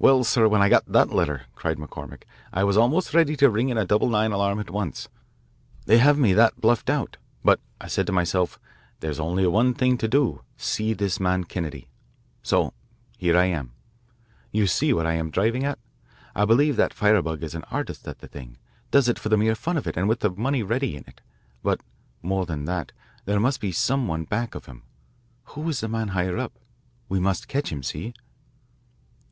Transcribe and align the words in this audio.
"Well, 0.00 0.22
sir, 0.24 0.48
when 0.48 0.62
I 0.62 0.68
got 0.68 0.86
that 0.86 1.10
letter," 1.12 1.46
cried 1.54 1.76
McCormick, 1.76 2.22
"I 2.52 2.62
was 2.64 2.76
almost 2.76 3.14
ready 3.14 3.36
to 3.36 3.50
ring 3.50 3.68
in 3.68 3.78
a 3.78 3.84
double 3.84 4.08
nine 4.08 4.30
alarm 4.32 4.58
at 4.60 4.70
once 4.70 5.08
they 5.86 5.98
have 5.98 6.18
me 6.18 6.32
that 6.34 6.60
bluffed 6.60 6.90
out. 6.90 7.16
But 7.44 7.60
I 7.80 7.86
said 7.86 8.06
to 8.06 8.12
myself, 8.12 8.60
'There's 8.98 9.20
only 9.20 9.46
one 9.46 9.74
thing 9.74 9.96
to 9.98 10.08
do 10.08 10.42
see 10.56 10.92
this 10.92 11.18
man 11.20 11.44
Kennedy.' 11.44 11.88
So 12.42 12.74
here 13.16 13.36
I 13.36 13.46
am. 13.46 13.72
You 14.52 14.66
see 14.66 14.92
what 14.92 15.06
I 15.06 15.14
am 15.14 15.30
driving 15.30 15.64
at? 15.64 15.78
I 16.34 16.44
believe 16.44 16.76
that 16.76 16.94
firebug 16.94 17.42
is 17.44 17.54
an 17.56 17.64
artist 17.64 18.06
at 18.06 18.18
the 18.18 18.28
thing, 18.28 18.56
does 18.92 19.08
it 19.08 19.18
for 19.20 19.28
the 19.28 19.36
mere 19.36 19.56
fun 19.56 19.76
of 19.76 19.86
it 19.86 19.96
and 19.96 20.08
the 20.10 20.30
ready 20.64 20.64
money 20.64 20.96
in 20.96 21.04
it. 21.06 21.20
But 21.62 21.80
more 22.22 22.44
than 22.46 22.64
that, 22.66 22.90
there 23.24 23.40
must 23.40 23.60
be 23.60 23.72
some 23.72 24.08
one 24.08 24.24
back 24.24 24.54
of 24.56 24.66
him. 24.66 24.82
Who 25.54 25.68
is 25.68 25.80
the 25.80 25.88
man 25.88 26.08
higher 26.08 26.38
up 26.38 26.58
we 27.08 27.20
must 27.20 27.48
catch 27.48 27.70
him. 27.70 27.84
See?" 27.84 28.14